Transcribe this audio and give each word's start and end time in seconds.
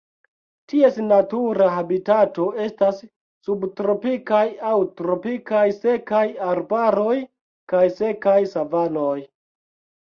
Ties 0.71 0.95
natura 1.09 1.67
habitato 1.73 2.47
estas 2.67 3.03
subtropikaj 3.49 4.43
aŭ 4.73 4.75
tropikaj 5.03 5.63
sekaj 5.79 6.25
arbaroj 6.51 7.17
kaj 7.75 7.85
sekaj 8.03 8.39
savanoj. 8.57 9.17